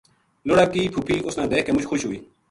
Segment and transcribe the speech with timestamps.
[0.47, 2.19] لُڑا کی پھُپی اس نا دیکھ کے مُچ خوش ہوئی